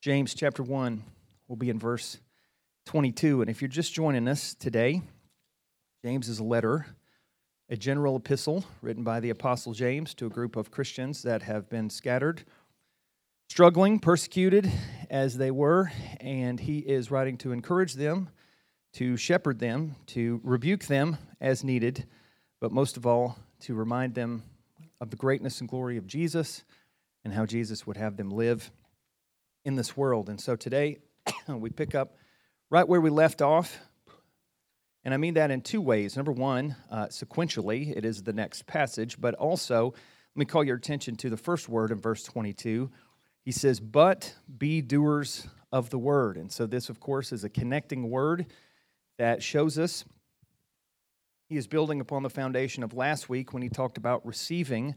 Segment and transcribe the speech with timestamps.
[0.00, 1.02] James chapter 1
[1.46, 2.16] will be in verse
[2.86, 3.42] 22.
[3.42, 5.02] And if you're just joining us today,
[6.02, 6.86] James is a letter,
[7.68, 11.68] a general epistle written by the Apostle James to a group of Christians that have
[11.68, 12.44] been scattered,
[13.50, 14.72] struggling, persecuted
[15.10, 15.92] as they were.
[16.18, 18.30] And he is writing to encourage them,
[18.94, 22.06] to shepherd them, to rebuke them as needed,
[22.58, 24.44] but most of all, to remind them
[24.98, 26.64] of the greatness and glory of Jesus
[27.22, 28.70] and how Jesus would have them live
[29.64, 30.28] in this world.
[30.28, 30.98] And so today
[31.48, 32.16] we pick up
[32.70, 33.78] right where we left off.
[35.04, 36.16] And I mean that in two ways.
[36.16, 39.94] Number one, uh, sequentially, it is the next passage, but also,
[40.34, 42.90] let me call your attention to the first word in verse 22.
[43.42, 46.36] He says, But be doers of the word.
[46.36, 48.46] And so, this, of course, is a connecting word
[49.18, 50.04] that shows us
[51.50, 54.94] he is building upon the foundation of last week when he talked about receiving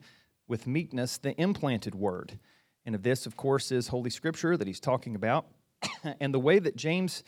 [0.48, 2.38] with meekness the implanted word.
[2.86, 5.46] And of this, of course, is Holy Scripture that he's talking about.
[6.20, 7.24] and the way that James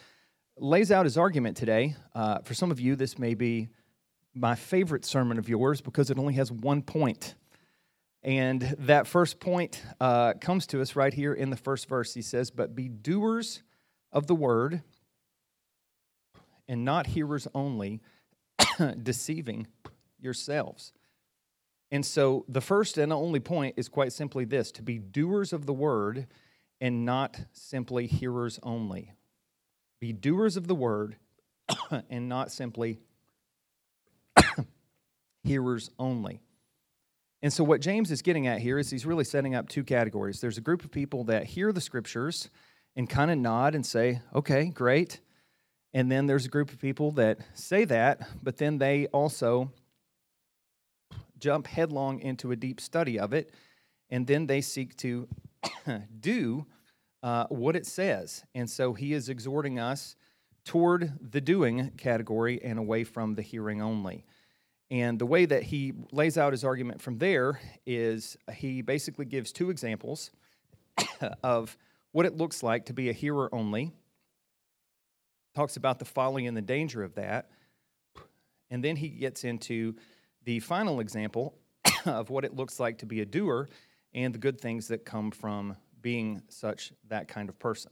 [0.57, 3.69] lays out his argument today, uh, for some of you, this may be
[4.33, 7.35] my favorite sermon of yours because it only has one point.
[8.21, 12.13] And that first point uh, comes to us right here in the first verse.
[12.13, 13.61] He says, But be doers
[14.11, 14.81] of the word
[16.67, 18.01] and not hearers only,
[19.03, 19.67] deceiving
[20.19, 20.91] yourselves.
[21.95, 25.65] And so the first and only point is quite simply this to be doers of
[25.65, 26.27] the word
[26.81, 29.13] and not simply hearers only.
[30.01, 31.15] Be doers of the word
[32.09, 32.99] and not simply
[35.45, 36.41] hearers only.
[37.41, 40.41] And so, what James is getting at here is he's really setting up two categories.
[40.41, 42.49] There's a group of people that hear the scriptures
[42.97, 45.21] and kind of nod and say, okay, great.
[45.93, 49.71] And then there's a group of people that say that, but then they also
[51.45, 53.51] jump headlong into a deep study of it,
[54.09, 55.27] and then they seek to
[56.19, 56.65] do
[57.21, 58.43] uh, what it says.
[58.55, 60.15] And so he is exhorting us
[60.63, 64.25] toward the doing category and away from the hearing only.
[64.89, 69.51] And the way that he lays out his argument from there is he basically gives
[69.51, 70.31] two examples
[71.43, 71.77] of
[72.11, 73.91] what it looks like to be a hearer only,
[75.53, 77.51] talks about the folly and the danger of that,
[78.71, 79.93] and then he gets into
[80.45, 81.57] the final example
[82.05, 83.67] of what it looks like to be a doer
[84.13, 87.91] and the good things that come from being such that kind of person.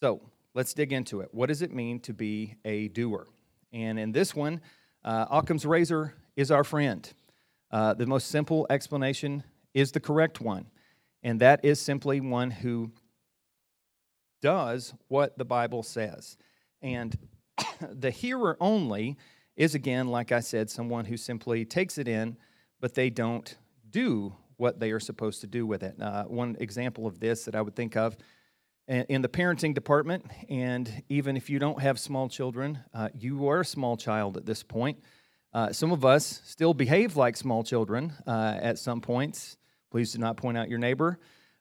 [0.00, 0.20] So
[0.54, 1.28] let's dig into it.
[1.32, 3.26] What does it mean to be a doer?
[3.72, 4.60] And in this one,
[5.04, 7.10] uh, Occam's razor is our friend.
[7.70, 10.66] Uh, the most simple explanation is the correct one,
[11.22, 12.90] and that is simply one who
[14.40, 16.36] does what the Bible says.
[16.82, 17.16] And
[17.80, 19.16] the hearer only
[19.58, 22.36] is again, like I said, someone who simply takes it in,
[22.80, 23.58] but they don't
[23.90, 26.00] do what they are supposed to do with it.
[26.00, 28.16] Uh, one example of this that I would think of
[28.86, 33.60] in the parenting department, and even if you don't have small children, uh, you are
[33.60, 34.98] a small child at this point.
[35.52, 39.58] Uh, some of us still behave like small children uh, at some points.
[39.90, 41.18] Please do not point out your neighbor.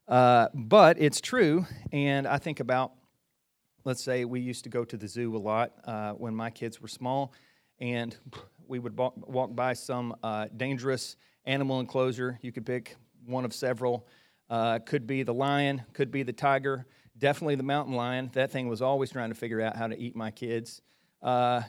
[0.07, 2.93] Uh, but it's true, and I think about,
[3.83, 6.79] let's say we used to go to the zoo a lot uh, when my kids
[6.79, 7.33] were small
[7.79, 8.15] and
[8.67, 11.15] we would walk by some uh, dangerous
[11.45, 12.37] animal enclosure.
[12.41, 12.95] You could pick
[13.25, 14.07] one of several.
[14.49, 16.85] Uh, could be the lion, could be the tiger,
[17.17, 18.29] definitely the mountain lion.
[18.33, 20.81] That thing was always trying to figure out how to eat my kids.
[21.21, 21.63] Uh,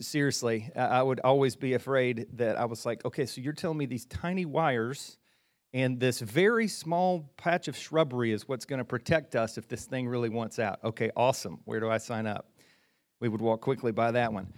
[0.00, 3.86] seriously, I would always be afraid that I was like, okay, so you're telling me
[3.86, 5.16] these tiny wires
[5.74, 9.86] and this very small patch of shrubbery is what's going to protect us if this
[9.86, 10.80] thing really wants out.
[10.84, 11.60] Okay, awesome.
[11.64, 12.50] Where do I sign up?
[13.20, 14.52] We would walk quickly by that one.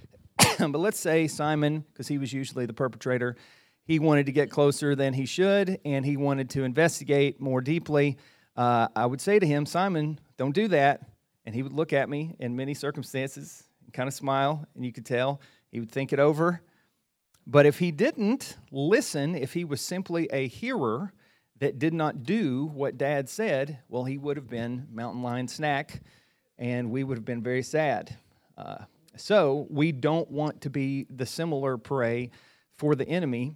[0.59, 3.37] but let's say Simon, because he was usually the perpetrator,
[3.85, 8.17] he wanted to get closer than he should, and he wanted to investigate more deeply.
[8.57, 11.03] Uh, I would say to him, Simon, don't do that.
[11.47, 14.93] And he would look at me in many circumstances and kind of smile, and you
[14.93, 16.63] could tell he would think it over.
[17.47, 21.13] But if he didn't listen, if he was simply a hearer
[21.59, 26.01] that did not do what dad said, well, he would have been mountain lion snack,
[26.59, 28.17] and we would have been very sad.
[28.57, 28.85] Uh,
[29.17, 32.31] so we don't want to be the similar prey
[32.77, 33.55] for the enemy.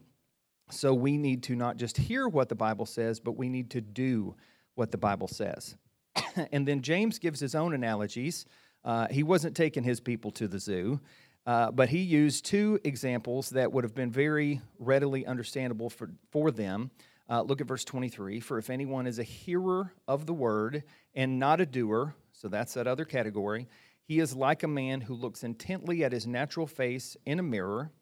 [0.71, 3.81] So we need to not just hear what the Bible says, but we need to
[3.81, 4.35] do
[4.75, 5.77] what the Bible says.
[6.53, 8.47] and then James gives his own analogies.
[8.85, 11.01] Uh, he wasn't taking his people to the zoo,
[11.47, 16.51] uh, but he used two examples that would have been very readily understandable for, for
[16.51, 16.91] them.
[17.31, 20.85] Uh, look at verse 23 For if anyone is a hearer of the word
[21.15, 23.69] and not a doer, so that's that other category,
[24.09, 27.93] he is like a man who looks intently at his natural face in a mirror,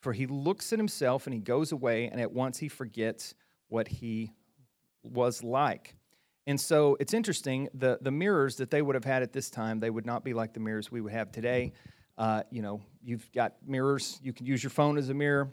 [0.00, 3.36] for he looks at himself and he goes away, and at once he forgets
[3.68, 4.32] what he
[5.04, 5.94] was like.
[6.48, 9.78] And so it's interesting, the, the mirrors that they would have had at this time,
[9.78, 11.72] they would not be like the mirrors we would have today.
[12.18, 15.48] Uh, you know, you've got mirrors, you can use your phone as a mirror,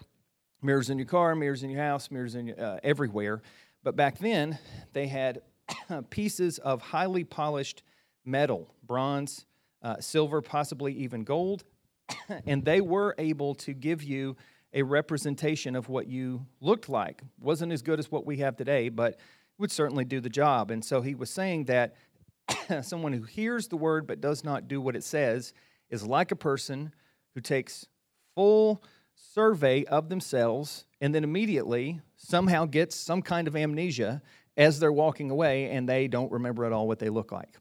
[0.63, 3.43] mirrors in your car, mirrors in your house, mirrors in your, uh, everywhere.
[3.83, 4.57] But back then,
[4.93, 5.43] they had
[6.09, 7.83] pieces of highly polished
[8.25, 9.45] metal, bronze,
[9.81, 11.63] uh, silver, possibly even gold,
[12.45, 14.35] and they were able to give you
[14.73, 17.21] a representation of what you looked like.
[17.39, 19.19] Wasn't as good as what we have today, but
[19.57, 20.71] would certainly do the job.
[20.71, 21.95] And so he was saying that
[22.81, 25.53] someone who hears the word but does not do what it says
[25.89, 26.93] is like a person
[27.35, 27.85] who takes
[28.33, 28.81] full
[29.13, 34.21] survey of themselves and then immediately somehow gets some kind of amnesia
[34.57, 37.57] as they're walking away and they don't remember at all what they look like.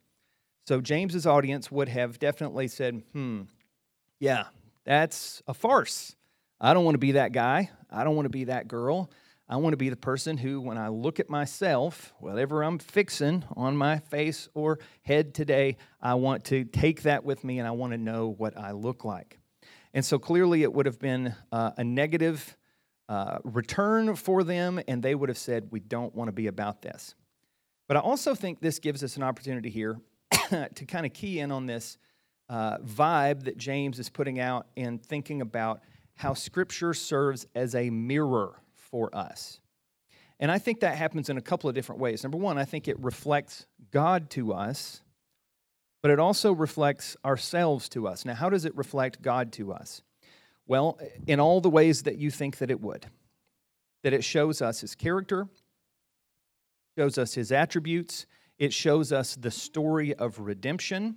[0.70, 3.40] So James's audience would have definitely said, "Hmm,
[4.20, 4.44] yeah,
[4.84, 6.14] that's a farce.
[6.60, 7.70] I don't want to be that guy.
[7.90, 9.10] I don't want to be that girl.
[9.48, 13.42] I want to be the person who, when I look at myself, whatever I'm fixing
[13.56, 17.72] on my face or head today, I want to take that with me and I
[17.72, 19.40] want to know what I look like.
[19.92, 22.56] And so clearly it would have been uh, a negative
[23.08, 26.80] uh, return for them, and they would have said, We don't want to be about
[26.80, 27.16] this.
[27.88, 29.98] But I also think this gives us an opportunity here
[30.74, 31.98] to kind of key in on this
[32.48, 35.82] uh, vibe that James is putting out in thinking about
[36.16, 39.60] how Scripture serves as a mirror for us.
[40.40, 42.22] And I think that happens in a couple of different ways.
[42.22, 45.02] Number one, I think it reflects God to us,
[46.02, 48.24] but it also reflects ourselves to us.
[48.24, 50.02] Now, how does it reflect God to us?
[50.66, 53.06] Well, in all the ways that you think that it would.
[54.02, 55.46] That it shows us his character,
[56.96, 58.24] shows us his attributes,
[58.60, 61.16] it shows us the story of redemption,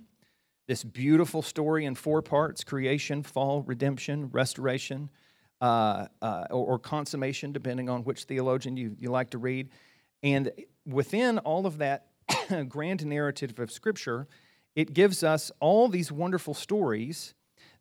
[0.66, 5.10] this beautiful story in four parts creation, fall, redemption, restoration,
[5.60, 9.68] uh, uh, or, or, consummation, depending on which theologian you, you like to read.
[10.22, 10.50] And
[10.86, 12.06] within all of that
[12.68, 14.26] grand narrative of Scripture,
[14.74, 17.34] it gives us all these wonderful stories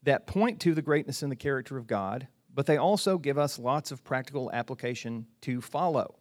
[0.04, 3.58] that point to the greatness and the character of God, but they also give us
[3.58, 6.20] lots of practical application to follow.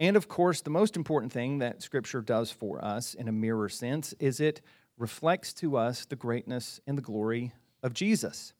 [0.00, 3.68] And of course, the most important thing that Scripture does for us in a mirror
[3.68, 4.60] sense is it
[4.98, 7.52] reflects to us the greatness and the glory
[7.82, 8.52] of Jesus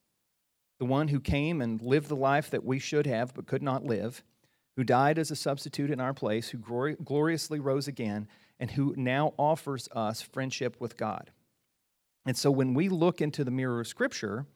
[0.78, 3.84] the one who came and lived the life that we should have but could not
[3.84, 4.22] live,
[4.76, 8.26] who died as a substitute in our place, who gloriously rose again,
[8.58, 11.30] and who now offers us friendship with God.
[12.26, 14.46] And so when we look into the mirror of Scripture,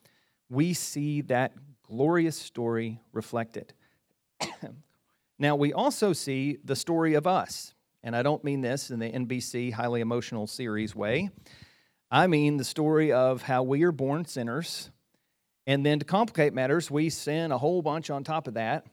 [0.49, 1.53] we see that
[1.83, 3.75] glorious story reflected.
[5.39, 7.75] Now, we also see the story of us.
[8.03, 11.31] And I don't mean this in the NBC highly emotional series way.
[12.11, 14.91] I mean the story of how we are born sinners
[15.69, 18.87] and then to complicate matters, we sin a whole bunch on top of that,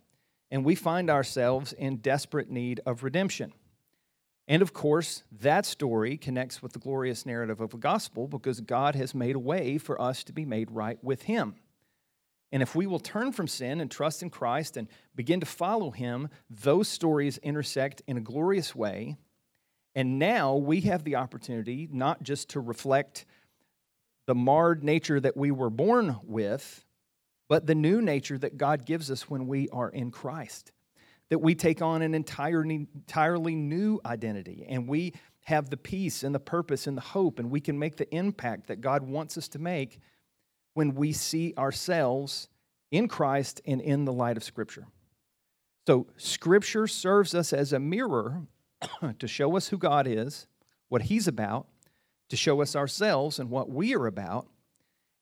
[0.51, 3.53] and we find ourselves in desperate need of redemption.
[4.45, 8.93] And of course, that story connects with the glorious narrative of the gospel because God
[8.95, 11.55] has made a way for us to be made right with Him.
[12.51, 15.91] And if we will turn from sin and trust in Christ and begin to follow
[15.91, 19.17] Him, those stories intersect in a glorious way.
[19.95, 23.25] And now we have the opportunity not just to reflect
[24.27, 26.85] the marred nature that we were born with,
[27.47, 30.71] but the new nature that God gives us when we are in Christ.
[31.29, 35.13] That we take on an entirely, entirely new identity and we
[35.45, 38.67] have the peace and the purpose and the hope, and we can make the impact
[38.67, 39.99] that God wants us to make
[40.75, 42.47] when we see ourselves
[42.91, 44.85] in Christ and in the light of Scripture.
[45.87, 48.43] So, Scripture serves us as a mirror
[49.19, 50.47] to show us who God is,
[50.89, 51.67] what He's about,
[52.29, 54.47] to show us ourselves and what we are about,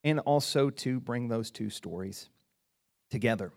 [0.03, 2.29] and also to bring those two stories
[3.09, 3.51] together.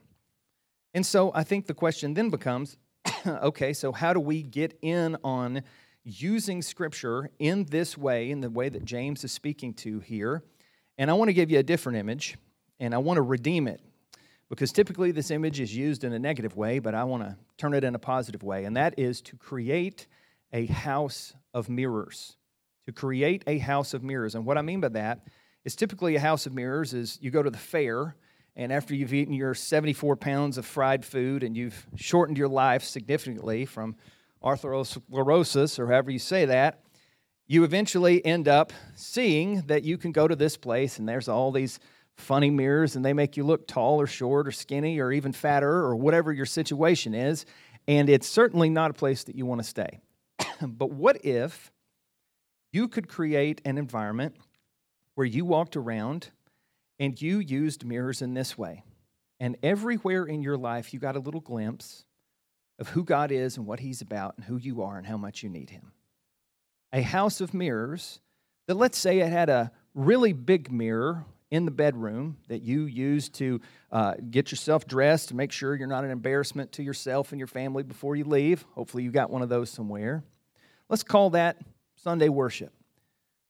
[0.94, 2.76] And so I think the question then becomes
[3.26, 5.62] okay, so how do we get in on
[6.04, 10.42] using Scripture in this way, in the way that James is speaking to here?
[10.98, 12.36] And I want to give you a different image,
[12.80, 13.80] and I want to redeem it.
[14.48, 17.74] Because typically this image is used in a negative way, but I want to turn
[17.74, 20.06] it in a positive way, and that is to create
[20.52, 22.36] a house of mirrors
[22.86, 24.34] to create a house of mirrors.
[24.34, 25.26] And what I mean by that
[25.64, 28.16] is typically a house of mirrors is you go to the fair,
[28.54, 32.84] and after you've eaten your 74 pounds of fried food and you've shortened your life
[32.84, 33.96] significantly from
[34.42, 36.80] arthrosclerosis, or however you say that,
[37.46, 41.52] you eventually end up seeing that you can go to this place and there's all
[41.52, 41.78] these
[42.16, 45.70] funny mirrors and they make you look tall or short or skinny or even fatter
[45.70, 47.46] or whatever your situation is.
[47.86, 50.00] And it's certainly not a place that you want to stay.
[50.60, 51.70] but what if
[52.72, 54.36] you could create an environment
[55.14, 56.30] where you walked around
[56.98, 58.84] and you used mirrors in this way.
[59.40, 62.04] And everywhere in your life, you got a little glimpse
[62.78, 65.42] of who God is and what He's about and who you are and how much
[65.42, 65.92] you need Him.
[66.96, 68.20] A house of mirrors,
[68.66, 73.28] that let's say it had a really big mirror in the bedroom that you use
[73.28, 73.60] to
[73.92, 77.46] uh, get yourself dressed to make sure you're not an embarrassment to yourself and your
[77.46, 78.64] family before you leave.
[78.72, 80.24] Hopefully, you got one of those somewhere.
[80.88, 81.58] Let's call that
[81.96, 82.72] Sunday worship,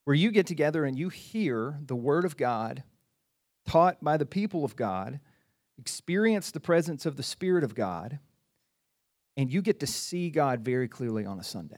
[0.04, 2.82] where you get together and you hear the Word of God
[3.64, 5.20] taught by the people of God,
[5.78, 8.18] experience the presence of the Spirit of God,
[9.36, 11.76] and you get to see God very clearly on a Sunday.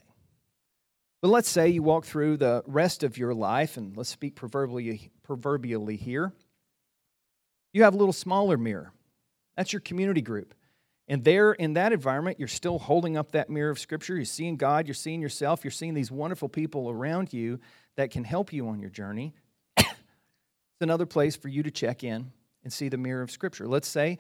[1.20, 5.10] But let's say you walk through the rest of your life, and let's speak proverbially,
[5.25, 6.32] proverbially here.
[7.72, 8.92] You have a little smaller mirror.
[9.56, 10.54] That's your community group.
[11.08, 14.14] And there in that environment, you're still holding up that mirror of Scripture.
[14.14, 17.58] You're seeing God, you're seeing yourself, you're seeing these wonderful people around you
[17.96, 19.34] that can help you on your journey.
[19.76, 19.88] it's
[20.80, 22.30] another place for you to check in
[22.62, 23.66] and see the mirror of Scripture.
[23.66, 24.18] Let's say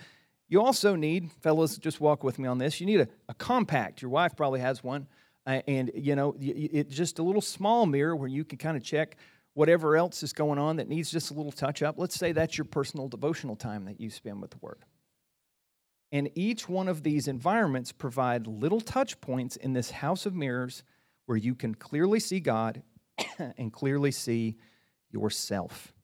[0.48, 4.00] you also need, fellas, just walk with me on this, you need a, a compact.
[4.00, 5.06] Your wife probably has one.
[5.48, 8.82] Uh, and, you know, it's just a little small mirror where you can kind of
[8.82, 9.16] check
[9.54, 11.98] whatever else is going on that needs just a little touch up.
[11.98, 14.84] Let's say that's your personal devotional time that you spend with the Word.
[16.12, 20.82] And each one of these environments provide little touch points in this house of mirrors
[21.24, 22.82] where you can clearly see God
[23.38, 24.58] and clearly see
[25.10, 25.94] yourself.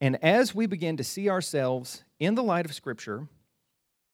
[0.00, 3.28] And as we begin to see ourselves in the light of Scripture,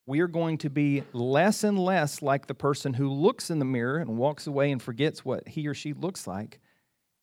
[0.07, 3.65] we are going to be less and less like the person who looks in the
[3.65, 6.61] mirror and walks away and forgets what he or she looks like,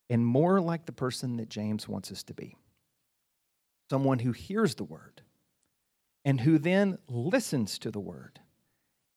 [0.09, 2.57] and more like the person that James wants us to be
[3.89, 5.21] someone who hears the word
[6.23, 8.39] and who then listens to the word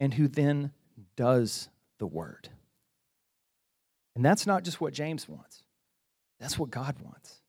[0.01, 0.73] and who then
[1.15, 1.69] does
[1.99, 2.49] the word.
[4.17, 5.63] And that's not just what James wants,
[6.41, 7.41] that's what God wants.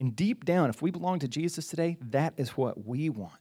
[0.00, 3.32] And deep down, if we belong to Jesus today, that is what we want.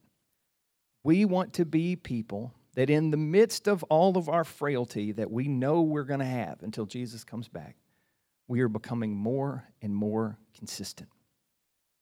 [1.03, 5.31] We want to be people that in the midst of all of our frailty that
[5.31, 7.75] we know we're going to have until Jesus comes back,
[8.47, 11.09] we are becoming more and more consistent.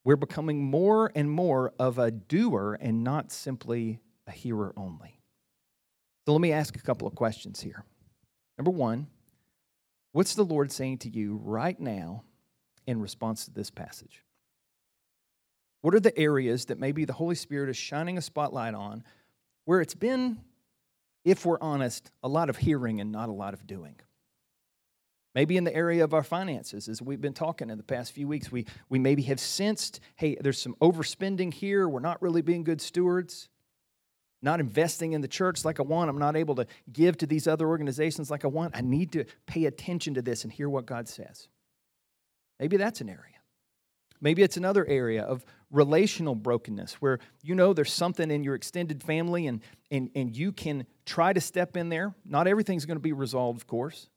[0.04, 5.20] We're becoming more and more of a doer and not simply a hearer only.
[6.26, 7.84] So let me ask a couple of questions here.
[8.58, 9.08] Number one,
[10.12, 12.24] what's the Lord saying to you right now
[12.88, 14.24] in response to this passage?
[15.82, 19.04] What are the areas that maybe the Holy Spirit is shining a spotlight on
[19.66, 20.40] where it's been,
[21.26, 23.96] if we're honest, a lot of hearing and not a lot of doing?
[25.34, 28.28] Maybe in the area of our finances, as we've been talking in the past few
[28.28, 31.88] weeks, we, we maybe have sensed, hey, there's some overspending here.
[31.88, 33.48] We're not really being good stewards,
[34.42, 36.10] not investing in the church like I want.
[36.10, 38.76] I'm not able to give to these other organizations like I want.
[38.76, 41.48] I need to pay attention to this and hear what God says.
[42.60, 43.41] Maybe that's an area.
[44.22, 49.04] Maybe it's another area of relational brokenness where you know there's something in your extended
[49.04, 52.14] family and, and, and you can try to step in there.
[52.24, 54.10] Not everything's going to be resolved, of course.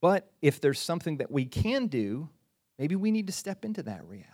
[0.00, 2.28] But if there's something that we can do,
[2.78, 4.30] maybe we need to step into that reality.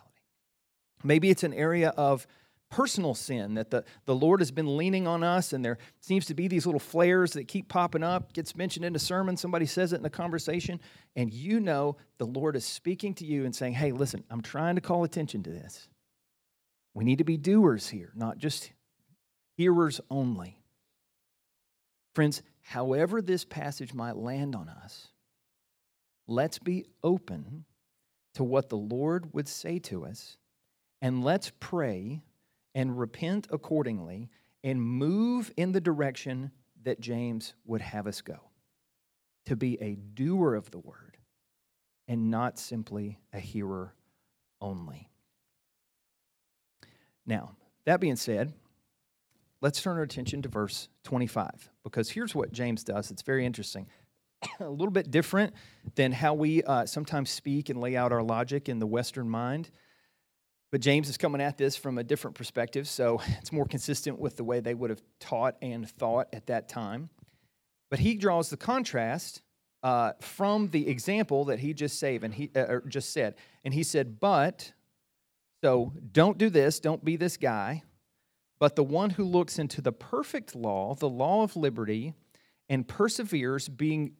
[1.02, 2.26] Maybe it's an area of
[2.72, 6.34] personal sin that the, the Lord has been leaning on us, and there seems to
[6.34, 9.92] be these little flares that keep popping up, gets mentioned in a sermon, somebody says
[9.92, 10.80] it in a conversation,
[11.14, 14.76] and you know the Lord is speaking to you and saying, Hey, listen, I'm trying
[14.76, 15.86] to call attention to this.
[16.94, 18.72] We need to be doers here, not just
[19.58, 20.58] hearers only.
[22.14, 25.08] Friends, however this passage might land on us,
[26.26, 27.66] let's be open
[28.34, 30.38] to what the Lord would say to us,
[31.02, 32.22] and let's pray
[32.74, 34.30] and repent accordingly
[34.64, 36.50] and move in the direction
[36.84, 38.38] that James would have us go
[39.46, 41.16] to be a doer of the word
[42.08, 43.94] and not simply a hearer
[44.60, 45.10] only.
[47.26, 48.52] Now, that being said,
[49.60, 53.10] let's turn our attention to verse 25 because here's what James does.
[53.10, 53.86] It's very interesting.
[54.60, 55.54] a little bit different
[55.94, 59.70] than how we uh, sometimes speak and lay out our logic in the Western mind.
[60.72, 64.36] But James is coming at this from a different perspective, so it's more consistent with
[64.36, 67.10] the way they would have taught and thought at that time.
[67.90, 69.42] But he draws the contrast
[69.84, 73.82] uh, from the example that he just saved and he uh, just said, and he
[73.82, 74.72] said, "But
[75.62, 77.82] so don't do this, don't be this guy,
[78.58, 82.14] but the one who looks into the perfect law, the law of liberty,
[82.68, 84.14] and perseveres, being,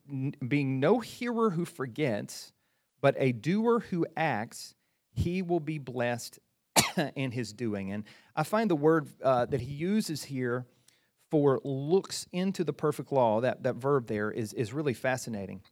[0.47, 2.52] being no hearer who forgets,
[3.00, 4.75] but a doer who acts,
[5.12, 6.38] he will be blessed
[7.14, 7.92] in his doing.
[7.92, 8.04] And
[8.35, 10.66] I find the word uh, that he uses here
[11.31, 15.62] for looks into the perfect law, that, that verb there, is, is really fascinating.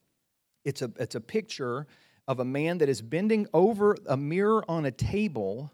[0.64, 1.86] It's a, it's a picture
[2.26, 5.70] of a man that is bending over a mirror on a table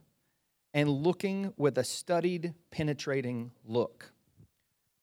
[0.75, 4.13] and looking with a studied, penetrating look.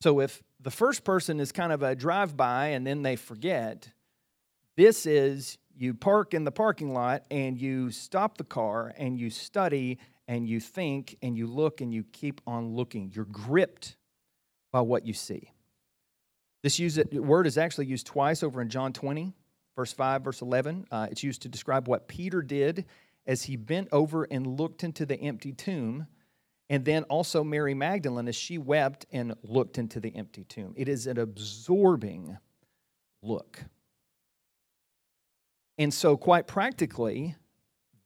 [0.02, 3.88] So if the first person is kind of a drive by and then they forget,
[4.76, 9.30] this is you park in the parking lot and you stop the car and you
[9.30, 13.12] study and you think and you look and you keep on looking.
[13.14, 13.98] You're gripped
[14.72, 15.52] by what you see.
[16.64, 16.80] This
[17.12, 19.34] word is actually used twice over in John 20,
[19.76, 20.86] verse 5, verse 11.
[20.90, 22.86] Uh, it's used to describe what Peter did
[23.28, 26.08] as he bent over and looked into the empty tomb,
[26.70, 30.74] and then also Mary Magdalene as she wept and looked into the empty tomb.
[30.78, 32.38] It is an absorbing
[33.22, 33.64] look.
[35.78, 37.36] And so, quite practically,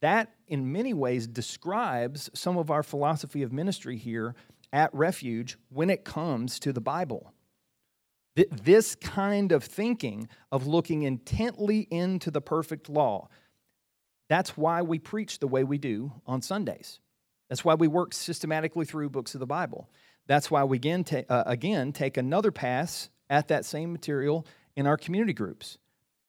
[0.02, 4.36] that in many ways describes some of our philosophy of ministry here
[4.72, 7.34] at Refuge when it comes to the Bible.
[8.36, 13.30] This kind of thinking of looking intently into the perfect law,
[14.30, 17.00] that's why we preach the way we do on Sundays.
[17.50, 19.90] That's why we work systematically through books of the Bible.
[20.28, 24.46] That's why we again, ta- uh, again take another pass at that same material
[24.76, 25.78] in our community groups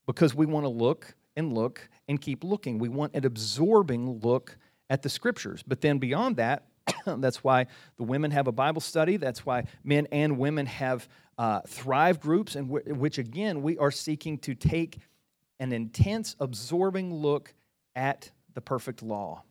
[0.07, 2.79] because we want to look and look and keep looking.
[2.79, 4.59] We want an absorbing look
[4.91, 5.63] at the scriptures.
[5.67, 6.67] But then beyond that,
[7.07, 7.67] that's why
[7.97, 9.17] the women have a Bible study.
[9.17, 13.93] That's why men and women have uh, Thrive groups, in w- which again, we are
[13.93, 14.99] seeking to take
[15.61, 17.55] an intense, absorbing look
[17.95, 19.43] at the perfect law.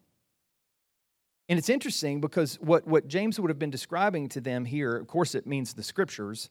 [1.50, 5.08] And it's interesting because what, what James would have been describing to them here, of
[5.08, 6.50] course, it means the scriptures,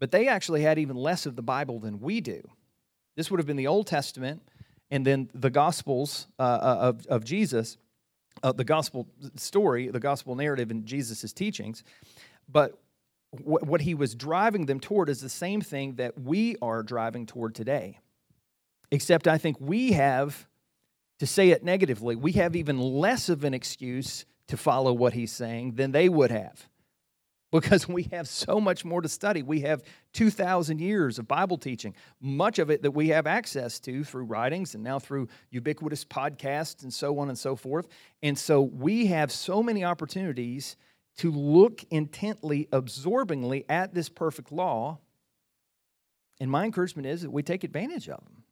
[0.00, 2.42] but they actually had even less of the Bible than we do.
[3.16, 4.42] This would have been the Old Testament
[4.92, 7.78] and then the Gospels uh, uh of, of Jesus
[8.42, 9.06] uh, the gospel
[9.36, 11.84] story, the gospel narrative in Jesus' teachings.
[12.48, 12.78] But
[13.30, 17.26] what, what he was driving them toward is the same thing that we are driving
[17.26, 17.98] toward today.
[18.90, 20.46] Except I think we have,
[21.18, 25.32] to say it negatively, we have even less of an excuse to follow what he's
[25.32, 26.68] saying than they would have
[27.52, 29.42] because we have so much more to study.
[29.42, 34.02] We have 2,000 years of Bible teaching, much of it that we have access to
[34.02, 37.86] through writings and now through ubiquitous podcasts and so on and so forth.
[38.22, 40.76] And so we have so many opportunities
[41.18, 44.98] to look intently, absorbingly at this perfect law.
[46.40, 48.44] And my encouragement is that we take advantage of them,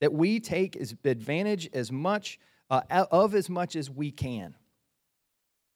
[0.00, 4.54] that we take advantage as much uh, of as much as we can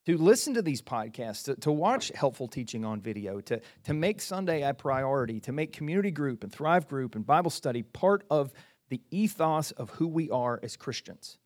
[0.07, 4.21] to listen to these podcasts, to, to watch helpful teaching on video, to, to make
[4.21, 8.53] Sunday a priority, to make community group and Thrive group and Bible study part of
[8.89, 11.39] the ethos of who we are as Christians.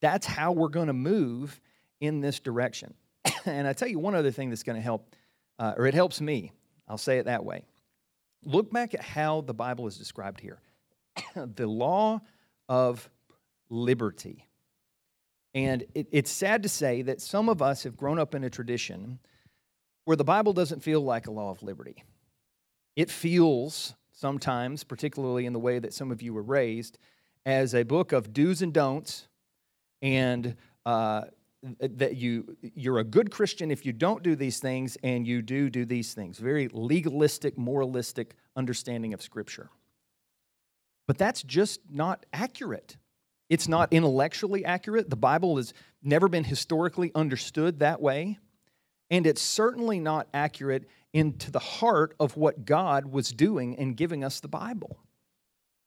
[0.00, 1.60] That's how we're going to move
[2.00, 2.94] in this direction.
[3.44, 5.14] and I tell you one other thing that's going to help,
[5.58, 6.52] uh, or it helps me.
[6.88, 7.64] I'll say it that way.
[8.44, 10.60] Look back at how the Bible is described here
[11.34, 12.20] the law
[12.68, 13.08] of
[13.68, 14.46] liberty.
[15.54, 18.50] And it, it's sad to say that some of us have grown up in a
[18.50, 19.18] tradition
[20.04, 22.04] where the Bible doesn't feel like a law of liberty.
[22.96, 26.98] It feels sometimes, particularly in the way that some of you were raised,
[27.46, 29.28] as a book of do's and don'ts,
[30.02, 31.22] and uh,
[31.78, 35.70] that you you're a good Christian if you don't do these things, and you do
[35.70, 36.38] do these things.
[36.38, 39.70] Very legalistic, moralistic understanding of Scripture.
[41.06, 42.96] But that's just not accurate.
[43.50, 45.10] It's not intellectually accurate.
[45.10, 48.38] The Bible has never been historically understood that way.
[49.10, 54.22] And it's certainly not accurate into the heart of what God was doing in giving
[54.22, 55.00] us the Bible.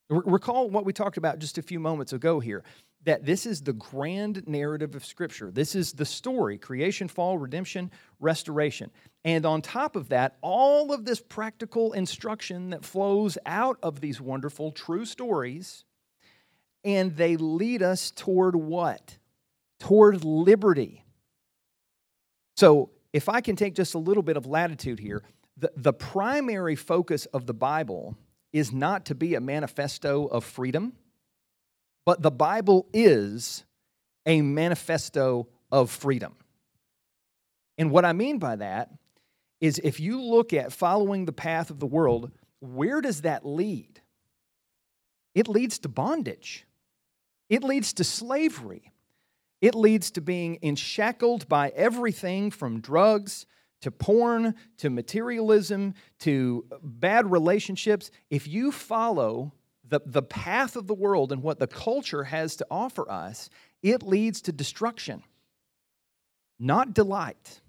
[0.10, 2.64] Recall what we talked about just a few moments ago here
[3.06, 5.52] that this is the grand narrative of Scripture.
[5.52, 8.92] This is the story creation, fall, redemption, restoration.
[9.26, 14.22] And on top of that, all of this practical instruction that flows out of these
[14.22, 15.86] wonderful, true stories
[16.84, 19.18] and they lead us toward what?
[19.80, 21.04] Toward liberty.
[22.58, 25.22] So, if I can take just a little bit of latitude here,
[25.58, 28.18] the, the primary focus of the Bible
[28.52, 30.94] is not to be a manifesto of freedom,
[32.06, 33.64] but the Bible is
[34.26, 36.36] a manifesto of freedom.
[37.78, 38.92] And what I mean by that
[39.62, 44.02] is if you look at following the path of the world, where does that lead?
[45.34, 46.66] It leads to bondage.
[47.50, 48.92] It leads to slavery.
[49.62, 53.46] It leads to being enshackled by everything from drugs
[53.82, 58.12] to porn to materialism to bad relationships.
[58.30, 59.54] If you follow
[59.88, 63.50] the, the path of the world and what the culture has to offer us,
[63.82, 65.24] it leads to destruction,
[66.58, 67.62] not delight.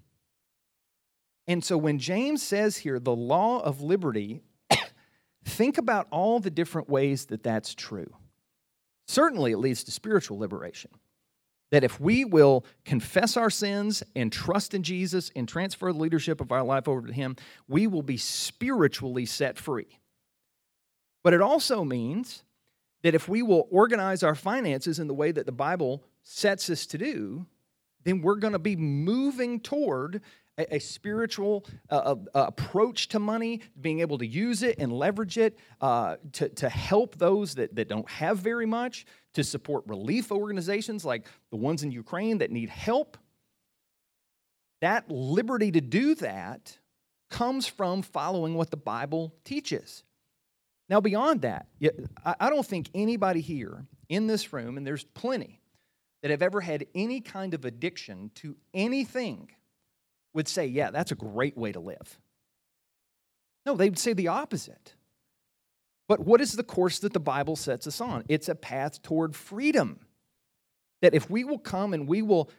[1.47, 4.43] And so when James says here, the law of liberty,
[5.45, 8.15] think about all the different ways that that's true.
[9.07, 10.90] Certainly, it leads to spiritual liberation.
[11.71, 16.40] That if we will confess our sins and trust in Jesus and transfer the leadership
[16.40, 17.37] of our life over to Him,
[17.67, 19.99] we will be spiritually set free.
[21.23, 22.45] But it also means
[23.03, 26.87] that if we will organize our finances in the way that the Bible sets us
[26.87, 27.47] to do,
[28.05, 30.23] then we're going to be moving toward
[30.59, 35.38] a, a spiritual uh, uh, approach to money, being able to use it and leverage
[35.38, 40.31] it uh, to, to help those that, that don't have very much, to support relief
[40.31, 43.17] organizations like the ones in Ukraine that need help.
[44.81, 46.79] That liberty to do that
[47.31, 50.05] comes from following what the Bible teaches.
[50.88, 51.67] Now, beyond that,
[52.25, 55.62] I don't think anybody here in this room, and there's plenty,
[56.23, 59.51] that have ever had any kind of addiction to anything
[60.35, 62.18] would say, yeah, that's a great way to live.
[63.64, 64.94] No, they'd say the opposite.
[66.07, 68.25] But what is the course that the Bible sets us on?
[68.29, 70.01] It's a path toward freedom.
[71.01, 72.51] That if we will come and we will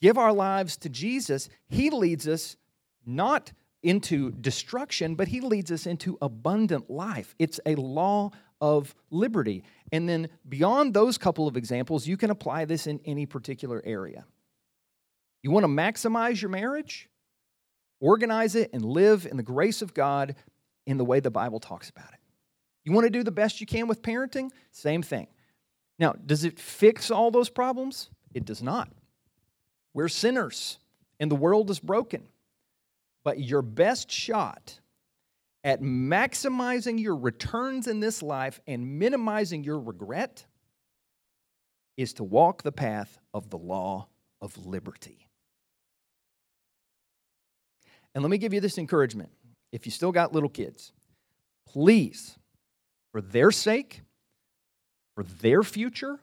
[0.00, 2.56] give our lives to Jesus, He leads us
[3.06, 7.34] not into destruction, but He leads us into abundant life.
[7.38, 9.62] It's a law of liberty.
[9.92, 14.24] And then beyond those couple of examples, you can apply this in any particular area.
[15.42, 17.08] You want to maximize your marriage?
[18.00, 20.34] Organize it and live in the grace of God
[20.86, 22.20] in the way the Bible talks about it.
[22.84, 24.50] You want to do the best you can with parenting?
[24.70, 25.26] Same thing.
[25.98, 28.08] Now, does it fix all those problems?
[28.32, 28.88] It does not.
[29.94, 30.78] We're sinners
[31.20, 32.28] and the world is broken.
[33.24, 34.78] But your best shot
[35.64, 40.46] at maximizing your returns in this life and minimizing your regret
[41.96, 44.06] is to walk the path of the law
[44.40, 45.27] of liberty.
[48.18, 49.30] And let me give you this encouragement.
[49.70, 50.90] If you still got little kids,
[51.68, 52.36] please,
[53.12, 54.00] for their sake,
[55.14, 56.18] for their future,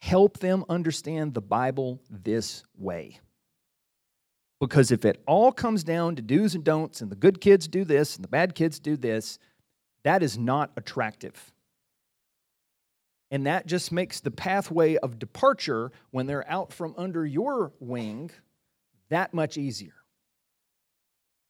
[0.00, 3.20] help them understand the Bible this way.
[4.58, 7.84] Because if it all comes down to do's and don'ts, and the good kids do
[7.84, 9.38] this and the bad kids do this,
[10.02, 11.52] that is not attractive.
[13.30, 18.32] And that just makes the pathway of departure when they're out from under your wing
[19.10, 19.92] that much easier.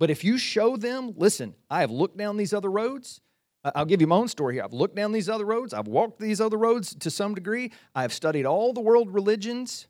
[0.00, 3.20] But if you show them, listen, I have looked down these other roads.
[3.62, 4.64] I'll give you my own story here.
[4.64, 5.74] I've looked down these other roads.
[5.74, 7.70] I've walked these other roads to some degree.
[7.94, 9.88] I've studied all the world religions.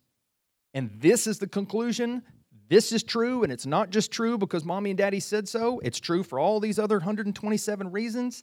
[0.74, 2.22] And this is the conclusion.
[2.68, 3.44] This is true.
[3.44, 6.58] And it's not just true because mommy and daddy said so, it's true for all
[6.58, 8.42] these other 127 reasons.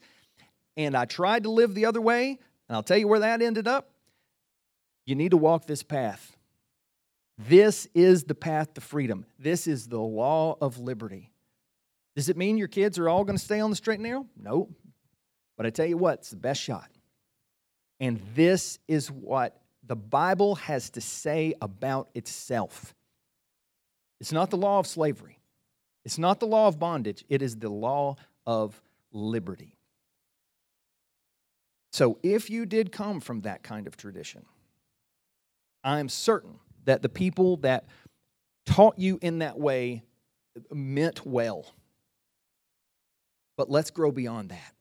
[0.78, 2.40] And I tried to live the other way.
[2.70, 3.92] And I'll tell you where that ended up.
[5.06, 6.38] You need to walk this path.
[7.38, 9.26] This is the path to freedom.
[9.38, 11.34] This is the law of liberty.
[12.18, 14.26] Does it mean your kids are all going to stay on the straight and narrow?
[14.36, 14.70] No.
[15.56, 16.90] But I tell you what, it's the best shot.
[18.00, 22.96] And this is what the Bible has to say about itself.
[24.20, 25.38] It's not the law of slavery,
[26.06, 28.16] it's not the law of bondage, it is the law
[28.48, 29.78] of liberty.
[31.92, 34.44] So if you did come from that kind of tradition,
[35.84, 37.86] I'm certain that the people that
[38.66, 40.02] taught you in that way
[40.72, 41.68] meant well.
[43.58, 44.74] But let's grow beyond that.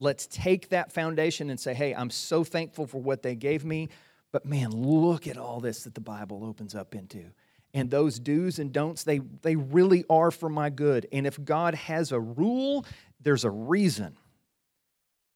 [0.00, 3.88] Let's take that foundation and say, hey, I'm so thankful for what they gave me,
[4.32, 7.24] but man, look at all this that the Bible opens up into.
[7.72, 11.06] And those do's and don'ts, they, they really are for my good.
[11.12, 12.84] And if God has a rule,
[13.20, 14.16] there's a reason.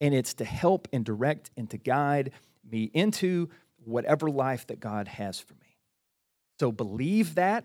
[0.01, 2.33] And it's to help and direct and to guide
[2.71, 3.51] me into
[3.85, 5.77] whatever life that God has for me.
[6.59, 7.65] So believe that,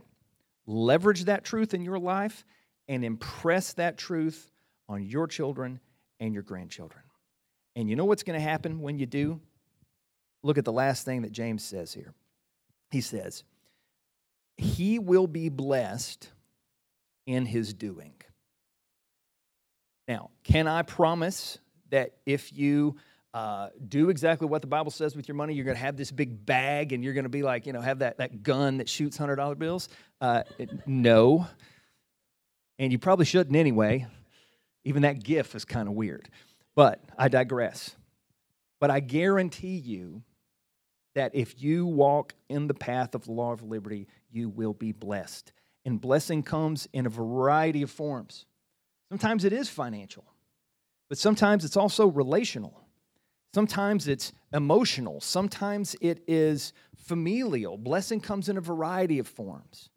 [0.66, 2.46] leverage that truth in your life,
[2.88, 4.52] and impress that truth
[4.88, 5.80] on your children
[6.20, 7.04] and your grandchildren.
[7.76, 9.42] And you know what's going to happen when you do?
[10.44, 12.14] Look at the last thing that James says here.
[12.92, 13.44] He says,
[14.58, 16.30] He will be blessed
[17.26, 18.14] in his doing.
[20.08, 21.58] Now, can I promise
[21.90, 22.96] that if you
[23.34, 26.12] uh, do exactly what the Bible says with your money, you're going to have this
[26.12, 28.88] big bag and you're going to be like, you know, have that, that gun that
[28.88, 29.90] shoots $100 bills?
[30.22, 30.44] Uh,
[30.86, 31.48] no.
[32.78, 34.06] And you probably shouldn't anyway.
[34.86, 36.30] Even that gif is kind of weird.
[36.76, 37.96] But I digress.
[38.80, 40.24] But I guarantee you
[41.16, 44.92] that if you walk in the path of the law of liberty, you will be
[44.92, 45.52] blessed.
[45.86, 48.46] And blessing comes in a variety of forms.
[49.10, 50.26] Sometimes it is financial,
[51.10, 52.82] but sometimes it's also relational.
[53.54, 55.22] Sometimes it's emotional.
[55.22, 57.78] Sometimes it is familial.
[57.78, 59.90] Blessing comes in a variety of forms.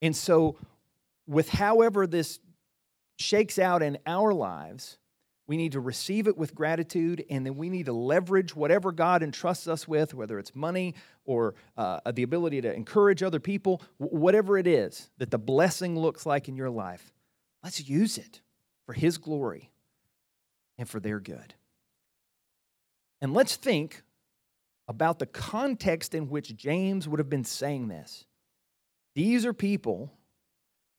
[0.00, 0.56] And so,
[1.26, 2.38] with however this
[3.16, 4.98] shakes out in our lives,
[5.46, 9.22] we need to receive it with gratitude, and then we need to leverage whatever God
[9.22, 10.94] entrusts us with, whether it's money
[11.26, 16.24] or uh, the ability to encourage other people, whatever it is that the blessing looks
[16.24, 17.12] like in your life.
[17.62, 18.40] Let's use it
[18.86, 19.70] for His glory
[20.78, 21.54] and for their good.
[23.20, 24.02] And let's think
[24.88, 28.26] about the context in which James would have been saying this.
[29.14, 30.10] These are people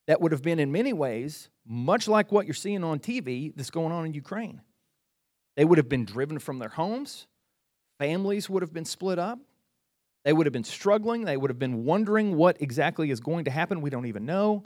[0.08, 3.72] that would have been, in many ways, much like what you're seeing on TV that's
[3.72, 4.62] going on in Ukraine.
[5.56, 7.28] They would have been driven from their homes,
[7.98, 9.39] families would have been split up,
[10.26, 13.52] they would have been struggling, they would have been wondering what exactly is going to
[13.52, 13.82] happen.
[13.82, 14.63] We don't even know.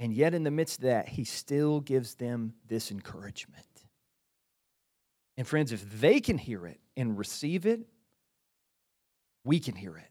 [0.00, 3.64] And yet, in the midst of that, he still gives them this encouragement.
[5.36, 7.80] And, friends, if they can hear it and receive it,
[9.44, 10.10] we can hear it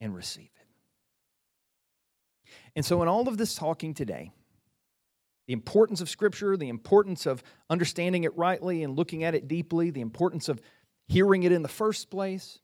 [0.00, 0.55] and receive it.
[2.76, 4.30] And so, in all of this talking today,
[5.46, 9.90] the importance of Scripture, the importance of understanding it rightly and looking at it deeply,
[9.90, 10.60] the importance of
[11.08, 12.58] hearing it in the first place,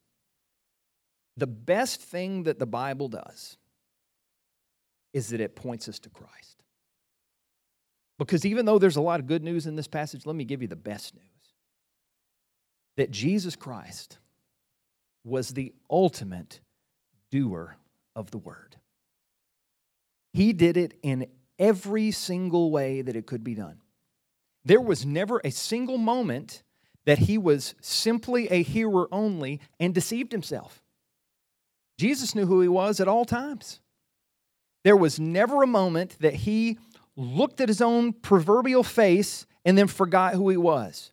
[1.36, 3.56] the best thing that the Bible does
[5.14, 6.62] is that it points us to Christ.
[8.18, 10.60] Because even though there's a lot of good news in this passage, let me give
[10.62, 11.24] you the best news
[12.96, 14.18] that Jesus Christ
[15.24, 16.60] was the ultimate
[17.30, 17.76] doer
[18.14, 18.76] of the word.
[20.32, 21.26] He did it in
[21.58, 23.80] every single way that it could be done.
[24.64, 26.62] There was never a single moment
[27.04, 30.82] that he was simply a hearer only and deceived himself.
[31.98, 33.80] Jesus knew who he was at all times.
[34.84, 36.78] There was never a moment that he
[37.16, 41.12] looked at his own proverbial face and then forgot who he was.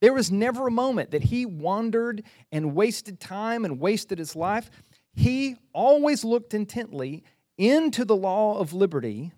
[0.00, 4.70] There was never a moment that he wandered and wasted time and wasted his life.
[5.14, 7.24] He always looked intently
[7.58, 9.32] into the law of liberty,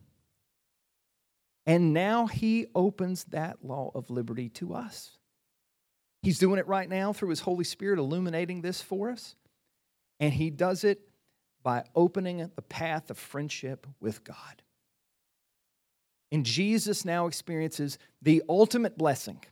[1.67, 5.19] and now he opens that law of liberty to us.
[6.23, 9.37] He's doing it right now through his Holy Spirit, illuminating this for us.
[10.19, 11.01] And he does it
[11.63, 14.63] by opening the path of friendship with God.
[16.33, 19.45] And Jesus now experiences the ultimate blessing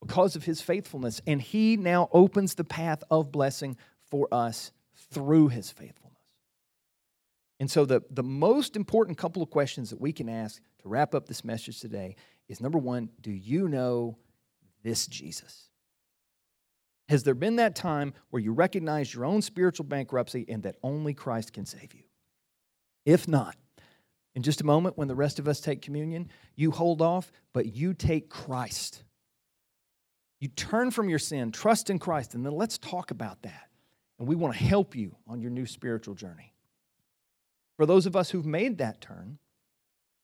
[0.00, 1.20] because of his faithfulness.
[1.26, 3.76] And he now opens the path of blessing
[4.10, 4.72] for us
[5.12, 6.07] through his faithfulness.
[7.60, 11.14] And so, the, the most important couple of questions that we can ask to wrap
[11.14, 12.16] up this message today
[12.48, 14.16] is number one, do you know
[14.82, 15.68] this Jesus?
[17.08, 21.14] Has there been that time where you recognize your own spiritual bankruptcy and that only
[21.14, 22.02] Christ can save you?
[23.06, 23.56] If not,
[24.34, 27.74] in just a moment when the rest of us take communion, you hold off, but
[27.74, 29.02] you take Christ.
[30.38, 33.68] You turn from your sin, trust in Christ, and then let's talk about that.
[34.18, 36.52] And we want to help you on your new spiritual journey.
[37.78, 39.38] For those of us who've made that turn,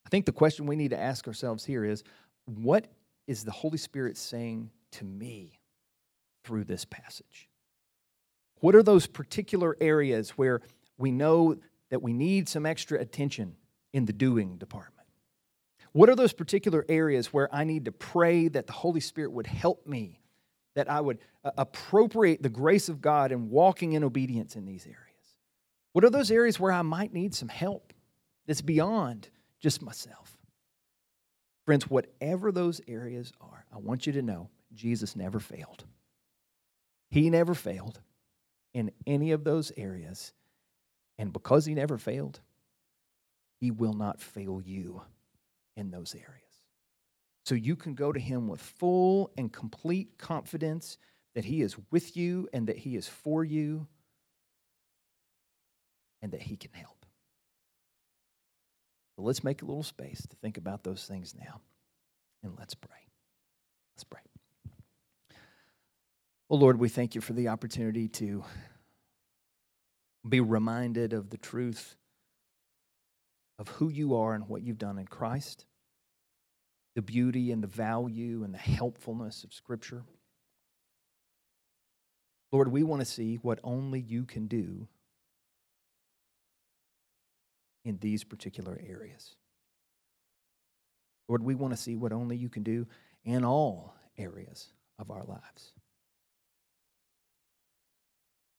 [0.04, 2.02] I think the question we need to ask ourselves here is
[2.46, 2.88] what
[3.28, 5.60] is the Holy Spirit saying to me
[6.42, 7.48] through this passage?
[8.58, 10.62] What are those particular areas where
[10.98, 11.56] we know
[11.90, 13.54] that we need some extra attention
[13.92, 15.06] in the doing department?
[15.92, 19.46] What are those particular areas where I need to pray that the Holy Spirit would
[19.46, 20.20] help me,
[20.74, 24.86] that I would uh, appropriate the grace of God in walking in obedience in these
[24.86, 25.13] areas?
[25.94, 27.92] What are those areas where I might need some help
[28.48, 29.30] that's beyond
[29.60, 30.36] just myself?
[31.66, 35.84] Friends, whatever those areas are, I want you to know Jesus never failed.
[37.10, 38.00] He never failed
[38.74, 40.32] in any of those areas.
[41.16, 42.40] And because he never failed,
[43.60, 45.00] he will not fail you
[45.76, 46.42] in those areas.
[47.44, 50.98] So you can go to him with full and complete confidence
[51.36, 53.86] that he is with you and that he is for you
[56.24, 57.04] and that he can help.
[59.14, 61.60] So let's make a little space to think about those things now.
[62.42, 62.96] And let's pray.
[63.94, 64.22] Let's pray.
[66.48, 68.42] Well, Lord, we thank you for the opportunity to
[70.26, 71.94] be reminded of the truth
[73.58, 75.66] of who you are and what you've done in Christ,
[76.94, 80.04] the beauty and the value and the helpfulness of Scripture.
[82.50, 84.88] Lord, we want to see what only you can do
[87.84, 89.36] in these particular areas.
[91.28, 92.86] Lord, we want to see what only you can do
[93.24, 94.68] in all areas
[94.98, 95.72] of our lives.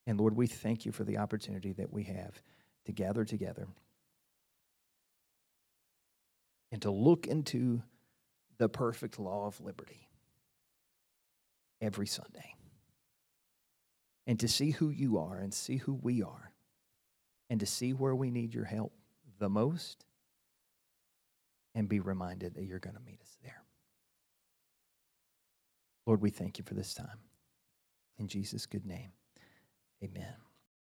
[0.08, 2.42] And Lord, we thank you for the opportunity that we have
[2.86, 3.68] to gather together
[6.72, 7.82] and to look into
[8.58, 10.08] the perfect law of liberty
[11.82, 12.56] every Sunday
[14.28, 16.52] and to see who you are and see who we are
[17.50, 18.94] and to see where we need your help
[19.46, 20.06] the most
[21.76, 23.62] and be reminded that you're going to meet us there.
[26.08, 27.20] Lord, we thank you for this time.
[28.18, 29.12] In Jesus' good name,
[30.04, 30.45] amen.